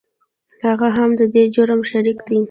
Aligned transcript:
هغه 0.67 0.87
هم 0.97 1.09
د 1.19 1.21
دې 1.33 1.43
جرم 1.55 1.81
شریک 1.91 2.17
دی. 2.27 2.39